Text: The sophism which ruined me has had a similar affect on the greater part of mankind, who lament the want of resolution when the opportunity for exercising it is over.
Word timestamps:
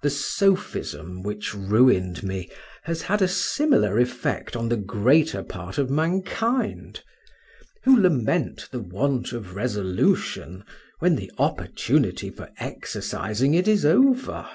The 0.00 0.08
sophism 0.08 1.22
which 1.22 1.52
ruined 1.52 2.22
me 2.22 2.48
has 2.84 3.02
had 3.02 3.20
a 3.20 3.28
similar 3.28 3.98
affect 3.98 4.56
on 4.56 4.70
the 4.70 4.78
greater 4.78 5.42
part 5.42 5.76
of 5.76 5.90
mankind, 5.90 7.02
who 7.82 8.00
lament 8.00 8.70
the 8.72 8.80
want 8.80 9.32
of 9.34 9.54
resolution 9.56 10.64
when 11.00 11.16
the 11.16 11.30
opportunity 11.36 12.30
for 12.30 12.48
exercising 12.56 13.52
it 13.52 13.68
is 13.68 13.84
over. 13.84 14.48